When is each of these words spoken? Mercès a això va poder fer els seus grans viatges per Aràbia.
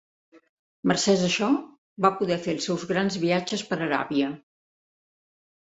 Mercès 0.91 1.21
a 1.25 1.27
això 1.27 1.51
va 2.07 2.11
poder 2.23 2.39
fer 2.47 2.57
els 2.59 2.69
seus 2.71 2.89
grans 2.95 3.19
viatges 3.27 3.67
per 3.73 3.83
Aràbia. 3.91 4.33